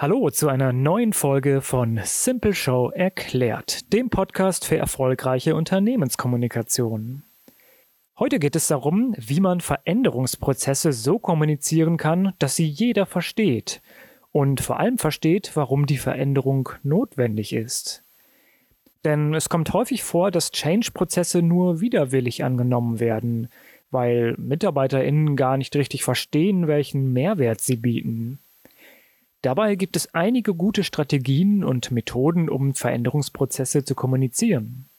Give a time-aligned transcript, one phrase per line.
[0.00, 7.22] Hallo zu einer neuen Folge von Simple Show erklärt, dem Podcast für erfolgreiche Unternehmenskommunikation.
[8.18, 13.82] Heute geht es darum, wie man Veränderungsprozesse so kommunizieren kann, dass sie jeder versteht
[14.32, 18.02] und vor allem versteht, warum die Veränderung notwendig ist.
[19.04, 23.48] Denn es kommt häufig vor, dass Change-Prozesse nur widerwillig angenommen werden,
[23.90, 28.38] weil MitarbeiterInnen gar nicht richtig verstehen, welchen Mehrwert sie bieten.
[29.42, 34.90] Dabei gibt es einige gute Strategien und Methoden, um Veränderungsprozesse zu kommunizieren.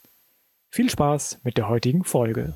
[0.68, 2.54] Viel Spaß mit der heutigen Folge.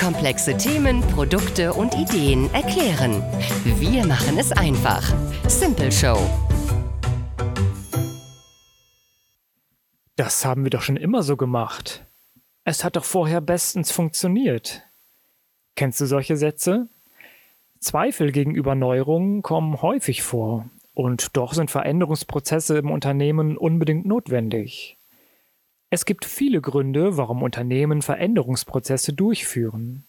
[0.00, 3.22] Komplexe Themen, Produkte und Ideen erklären.
[3.64, 5.12] Wir machen es einfach.
[5.46, 6.18] Simple Show.
[10.14, 12.05] Das haben wir doch schon immer so gemacht.
[12.68, 14.82] Es hat doch vorher bestens funktioniert.
[15.76, 16.88] Kennst du solche Sätze?
[17.78, 24.96] Zweifel gegenüber Neuerungen kommen häufig vor, und doch sind Veränderungsprozesse im Unternehmen unbedingt notwendig.
[25.90, 30.02] Es gibt viele Gründe, warum Unternehmen Veränderungsprozesse durchführen.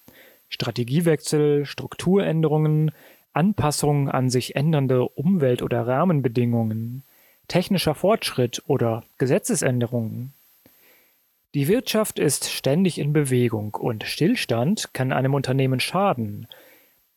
[0.50, 2.90] Strategiewechsel, Strukturänderungen,
[3.34, 7.04] Anpassungen an sich ändernde Umwelt- oder Rahmenbedingungen,
[7.48, 10.34] technischer Fortschritt oder Gesetzesänderungen.
[11.56, 16.48] Die Wirtschaft ist ständig in Bewegung und Stillstand kann einem Unternehmen schaden.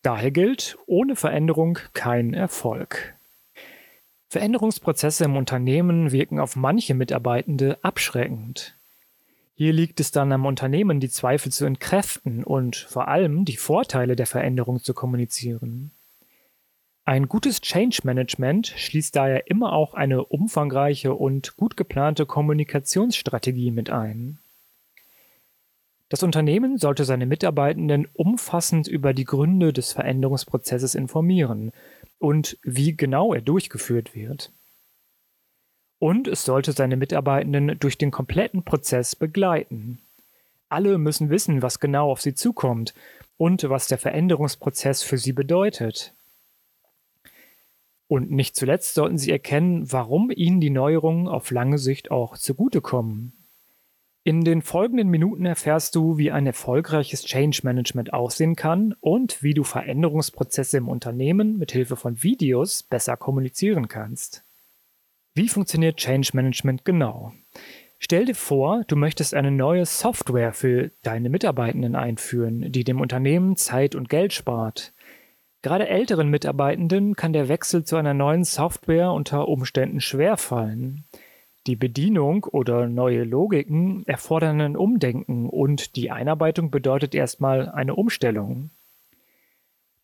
[0.03, 3.17] Daher gilt, ohne Veränderung kein Erfolg.
[4.29, 8.77] Veränderungsprozesse im Unternehmen wirken auf manche Mitarbeitende abschreckend.
[9.57, 14.17] Hier liegt es dann am Unternehmen, die Zweifel zu entkräften und vor allem die Vorteile
[14.17, 15.91] der Veränderung zu kommunizieren.
[17.11, 23.91] Ein gutes Change Management schließt daher immer auch eine umfangreiche und gut geplante Kommunikationsstrategie mit
[23.91, 24.39] ein.
[26.09, 31.73] Das Unternehmen sollte seine Mitarbeitenden umfassend über die Gründe des Veränderungsprozesses informieren
[32.21, 34.53] und wie genau er durchgeführt wird.
[35.99, 39.99] Und es sollte seine Mitarbeitenden durch den kompletten Prozess begleiten.
[40.69, 42.95] Alle müssen wissen, was genau auf sie zukommt
[43.37, 46.15] und was der Veränderungsprozess für sie bedeutet.
[48.11, 53.47] Und nicht zuletzt sollten sie erkennen, warum ihnen die Neuerungen auf lange Sicht auch zugutekommen.
[54.25, 59.55] In den folgenden Minuten erfährst du, wie ein erfolgreiches Change Management aussehen kann und wie
[59.55, 64.45] du Veränderungsprozesse im Unternehmen mit Hilfe von Videos besser kommunizieren kannst.
[65.35, 67.33] Wie funktioniert Change Management genau?
[68.01, 73.55] Stell dir vor, du möchtest eine neue Software für deine Mitarbeitenden einführen, die dem Unternehmen
[73.55, 74.95] Zeit und Geld spart.
[75.63, 81.05] Gerade älteren Mitarbeitenden kann der Wechsel zu einer neuen Software unter Umständen schwerfallen.
[81.67, 88.71] Die Bedienung oder neue Logiken erfordern ein Umdenken und die Einarbeitung bedeutet erstmal eine Umstellung.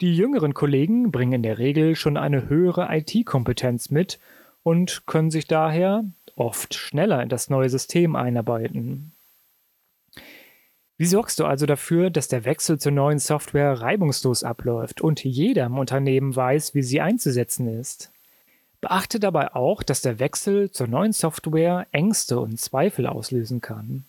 [0.03, 4.21] Die jüngeren Kollegen bringen in der Regel schon eine höhere IT-Kompetenz mit
[4.62, 9.16] und können sich daher oft schneller in das neue System einarbeiten.
[10.99, 15.67] Wie sorgst du also dafür, dass der Wechsel zur neuen Software reibungslos abläuft und jeder
[15.67, 18.12] im Unternehmen weiß, wie sie einzusetzen ist?
[18.81, 24.07] Beachte dabei auch, dass der Wechsel zur neuen Software Ängste und Zweifel auslösen kann.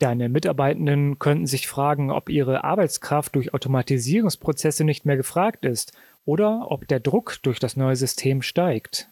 [0.00, 5.92] Deine Mitarbeitenden könnten sich fragen, ob ihre Arbeitskraft durch Automatisierungsprozesse nicht mehr gefragt ist
[6.24, 9.10] oder ob der Druck durch das neue System steigt.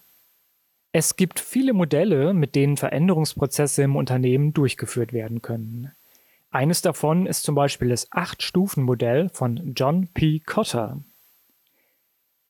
[0.92, 5.92] Es gibt viele Modelle, mit denen Veränderungsprozesse im Unternehmen durchgeführt werden können.
[6.50, 10.40] Eines davon ist zum Beispiel das Acht-Stufen-Modell von John P.
[10.40, 11.02] Cotter.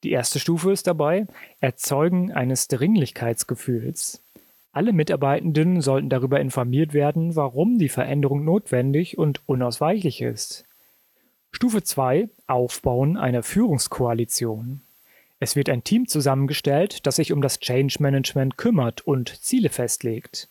[0.04, 1.26] Die erste Stufe ist dabei
[1.58, 4.22] Erzeugen eines Dringlichkeitsgefühls.
[4.70, 10.64] Alle Mitarbeitenden sollten darüber informiert werden, warum die Veränderung notwendig und unausweichlich ist.
[11.50, 14.82] Stufe 2 Aufbauen einer Führungskoalition.
[15.40, 20.48] Es wird ein Team zusammengestellt, das sich um das Change Management kümmert und Ziele festlegt.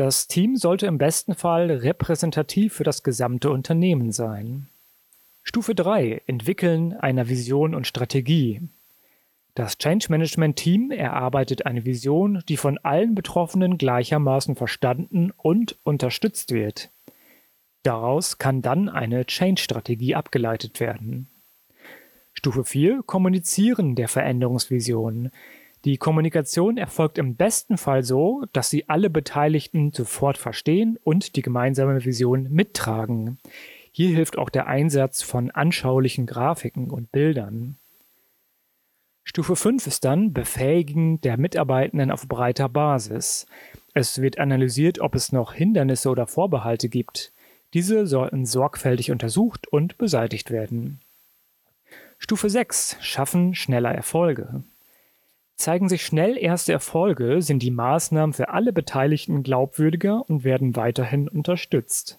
[0.00, 4.70] Das Team sollte im besten Fall repräsentativ für das gesamte Unternehmen sein.
[5.42, 8.62] Stufe 3 Entwickeln einer Vision und Strategie.
[9.54, 16.50] Das Change Management Team erarbeitet eine Vision, die von allen Betroffenen gleichermaßen verstanden und unterstützt
[16.50, 16.90] wird.
[17.82, 21.28] Daraus kann dann eine Change-Strategie abgeleitet werden.
[22.32, 25.30] Stufe 4 Kommunizieren der Veränderungsvision.
[25.84, 31.42] Die Kommunikation erfolgt im besten Fall so, dass sie alle Beteiligten sofort verstehen und die
[31.42, 33.38] gemeinsame Vision mittragen.
[33.90, 37.78] Hier hilft auch der Einsatz von anschaulichen Grafiken und Bildern.
[39.24, 43.46] Stufe 5 ist dann Befähigen der Mitarbeitenden auf breiter Basis.
[43.94, 47.32] Es wird analysiert, ob es noch Hindernisse oder Vorbehalte gibt.
[47.72, 51.00] Diese sollten sorgfältig untersucht und beseitigt werden.
[52.18, 52.98] Stufe 6.
[53.00, 54.64] Schaffen schneller Erfolge.
[55.60, 61.28] Zeigen sich schnell erste Erfolge, sind die Maßnahmen für alle Beteiligten glaubwürdiger und werden weiterhin
[61.28, 62.18] unterstützt.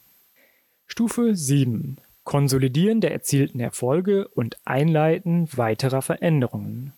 [0.85, 1.97] Stufe 7.
[2.23, 6.93] Konsolidieren der erzielten Erfolge und Einleiten weiterer Veränderungen.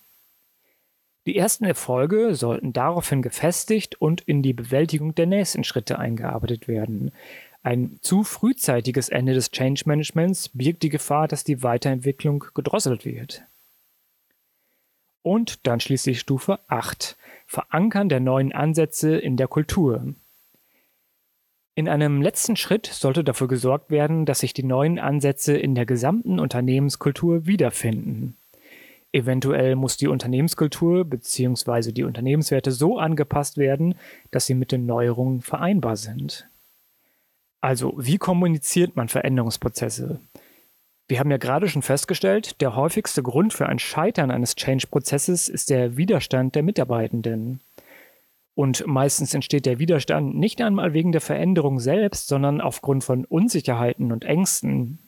[1.27, 7.13] Die ersten Erfolge sollten daraufhin gefestigt und in die Bewältigung der nächsten Schritte eingearbeitet werden.
[7.61, 13.45] Ein zu frühzeitiges Ende des Change Managements birgt die Gefahr, dass die Weiterentwicklung gedrosselt wird.
[15.23, 17.17] Und dann schließlich Stufe 8.
[17.47, 20.13] Verankern der neuen Ansätze in der Kultur.
[21.75, 25.87] In einem letzten Schritt sollte dafür gesorgt werden, dass sich die neuen Ansätze in der
[25.87, 28.37] gesamten Unternehmenskultur wiederfinden.
[29.11, 31.91] Eventuell muss die Unternehmenskultur bzw.
[31.91, 33.95] die Unternehmenswerte so angepasst werden,
[34.31, 36.47] dass sie mit den Neuerungen vereinbar sind.
[37.61, 40.19] Also, wie kommuniziert man Veränderungsprozesse?
[41.07, 45.69] Wir haben ja gerade schon festgestellt, der häufigste Grund für ein Scheitern eines Change-Prozesses ist
[45.69, 47.61] der Widerstand der Mitarbeitenden.
[48.55, 54.11] Und meistens entsteht der Widerstand nicht einmal wegen der Veränderung selbst, sondern aufgrund von Unsicherheiten
[54.11, 54.99] und Ängsten.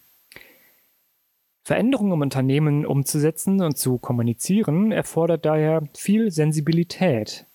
[1.63, 7.47] Veränderungen im Unternehmen umzusetzen und zu kommunizieren erfordert daher viel Sensibilität.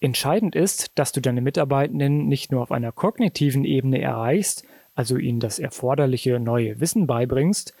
[0.00, 4.64] Entscheidend ist, dass du deine Mitarbeitenden nicht nur auf einer kognitiven Ebene erreichst,
[4.98, 7.72] also ihnen das erforderliche neue Wissen beibringst,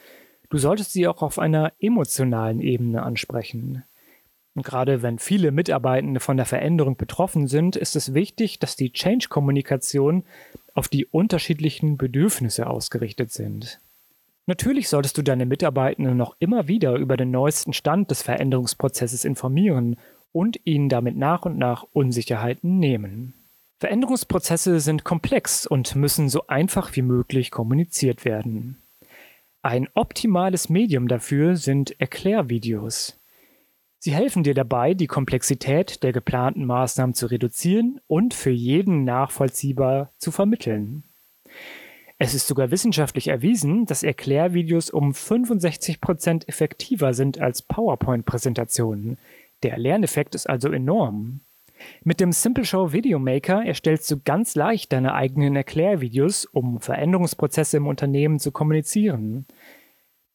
[0.50, 3.82] du solltest sie auch auf einer emotionalen Ebene ansprechen.
[4.54, 8.92] Und gerade wenn viele Mitarbeitende von der Veränderung betroffen sind, ist es wichtig, dass die
[8.92, 10.22] Change-Kommunikation
[10.74, 13.80] auf die unterschiedlichen Bedürfnisse ausgerichtet sind.
[14.46, 19.96] Natürlich solltest du deine Mitarbeitenden noch immer wieder über den neuesten Stand des Veränderungsprozesses informieren
[20.30, 23.34] und ihnen damit nach und nach Unsicherheiten nehmen.
[23.80, 28.82] Veränderungsprozesse sind komplex und müssen so einfach wie möglich kommuniziert werden.
[29.62, 33.20] Ein optimales Medium dafür sind Erklärvideos.
[34.00, 40.12] Sie helfen dir dabei, die Komplexität der geplanten Maßnahmen zu reduzieren und für jeden nachvollziehbar
[40.18, 41.04] zu vermitteln.
[42.18, 49.18] Es ist sogar wissenschaftlich erwiesen, dass Erklärvideos um 65% effektiver sind als PowerPoint-Präsentationen.
[49.62, 51.40] Der Lerneffekt ist also enorm.
[52.04, 57.76] Mit dem Simple Show Video Maker erstellst du ganz leicht deine eigenen Erklärvideos, um Veränderungsprozesse
[57.76, 59.46] im Unternehmen zu kommunizieren.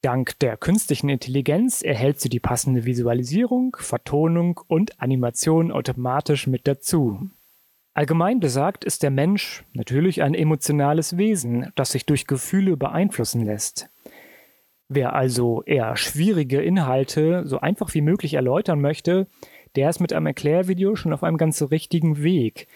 [0.01, 7.29] Dank der künstlichen Intelligenz erhältst du die passende Visualisierung, Vertonung und Animation automatisch mit dazu.
[7.93, 13.89] Allgemein besagt ist der Mensch natürlich ein emotionales Wesen, das sich durch Gefühle beeinflussen lässt.
[14.89, 19.27] Wer also eher schwierige Inhalte so einfach wie möglich erläutern möchte,
[19.75, 22.67] der ist mit einem Erklärvideo schon auf einem ganz richtigen Weg.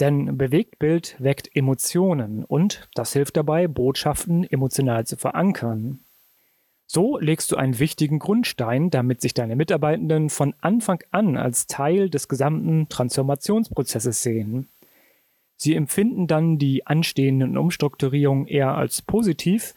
[0.00, 6.00] Denn Bewegtbild weckt Emotionen und das hilft dabei, Botschaften emotional zu verankern.
[6.86, 12.10] So legst du einen wichtigen Grundstein, damit sich deine Mitarbeitenden von Anfang an als Teil
[12.10, 14.68] des gesamten Transformationsprozesses sehen.
[15.56, 19.74] Sie empfinden dann die anstehenden Umstrukturierungen eher als positiv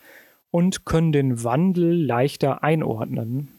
[0.52, 3.59] und können den Wandel leichter einordnen.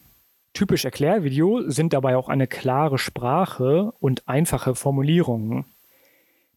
[0.52, 5.64] Typisch Erklärvideo sind dabei auch eine klare Sprache und einfache Formulierungen.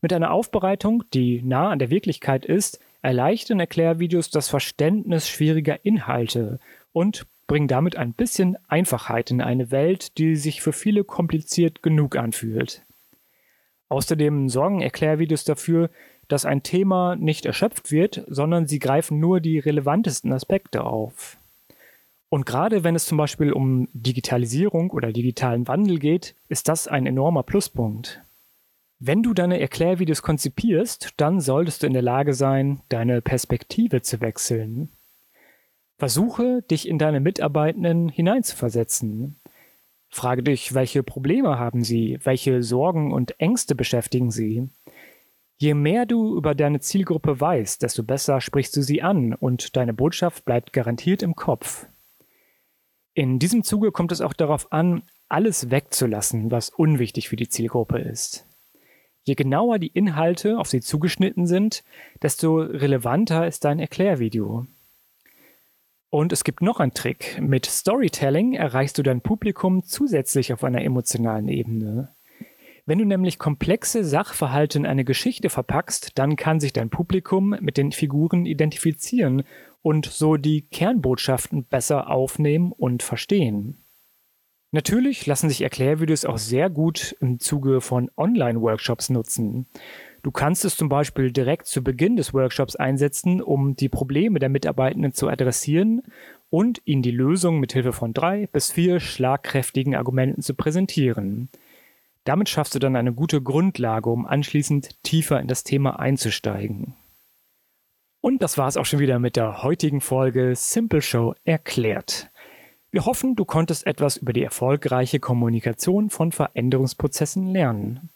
[0.02, 6.60] Mit einer Aufbereitung, die nah an der Wirklichkeit ist, erleichtern Erklärvideos das Verständnis schwieriger Inhalte
[6.92, 12.16] und bringen damit ein bisschen Einfachheit in eine Welt, die sich für viele kompliziert genug
[12.16, 12.84] anfühlt.
[13.90, 15.90] Außerdem sorgen Erklärvideos dafür,
[16.28, 21.38] dass ein Thema nicht erschöpft wird, sondern sie greifen nur die relevantesten Aspekte auf.
[22.34, 27.06] Und gerade wenn es zum Beispiel um Digitalisierung oder digitalen Wandel geht, ist das ein
[27.06, 28.24] enormer Pluspunkt.
[28.98, 34.20] Wenn du deine Erklärvideos konzipierst, dann solltest du in der Lage sein, deine Perspektive zu
[34.20, 34.90] wechseln.
[36.00, 39.40] Versuche, dich in deine Mitarbeitenden hineinzuversetzen.
[40.10, 44.70] Frage dich, welche Probleme haben sie, welche Sorgen und Ängste beschäftigen sie.
[45.58, 49.94] Je mehr du über deine Zielgruppe weißt, desto besser sprichst du sie an und deine
[49.94, 51.86] Botschaft bleibt garantiert im Kopf.
[53.16, 58.00] In diesem Zuge kommt es auch darauf an, alles wegzulassen, was unwichtig für die Zielgruppe
[58.00, 58.48] ist.
[59.24, 61.84] Je genauer die Inhalte auf sie zugeschnitten sind,
[62.22, 64.68] desto relevanter ist dein Erklärvideo.
[66.10, 67.40] Und es gibt noch einen Trick.
[67.42, 72.14] Mit Storytelling erreichst du dein Publikum zusätzlich auf einer emotionalen Ebene.
[72.86, 77.78] Wenn du nämlich komplexe Sachverhalte in eine Geschichte verpackst, dann kann sich dein Publikum mit
[77.78, 79.44] den Figuren identifizieren
[79.84, 83.78] und so die Kernbotschaften besser aufnehmen und verstehen.
[84.72, 89.68] Natürlich lassen sich Erklärvideos auch sehr gut im Zuge von Online-Workshops nutzen.
[90.24, 94.50] Du kannst es zum Beispiel direkt zu Beginn des Workshops einsetzen, um die Probleme der
[94.50, 96.02] Mitarbeitenden zu adressieren
[96.50, 101.50] und ihnen die Lösung mit Hilfe von drei bis vier schlagkräftigen Argumenten zu präsentieren.
[102.24, 106.96] Damit schaffst du dann eine gute Grundlage, um anschließend tiefer in das Thema einzusteigen.
[108.26, 112.32] Und das war es auch schon wieder mit der heutigen Folge Simple Show erklärt.
[112.90, 118.12] Wir hoffen, du konntest etwas über die erfolgreiche Kommunikation von Veränderungsprozessen lernen.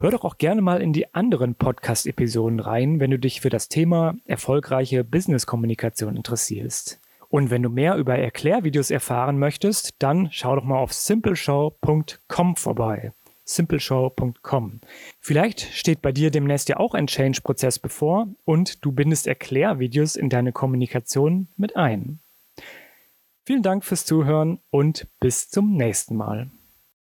[0.00, 3.68] Hör doch auch gerne mal in die anderen Podcast-Episoden rein, wenn du dich für das
[3.68, 6.98] Thema erfolgreiche Business-Kommunikation interessierst.
[7.28, 13.12] Und wenn du mehr über Erklärvideos erfahren möchtest, dann schau doch mal auf simpleshow.com vorbei.
[13.54, 14.80] simpleshow.com.
[15.20, 20.28] Vielleicht steht bei dir demnächst ja auch ein Change-Prozess bevor und du bindest Erklärvideos in
[20.28, 22.20] deine Kommunikation mit ein.
[23.44, 26.50] Vielen Dank fürs Zuhören und bis zum nächsten Mal.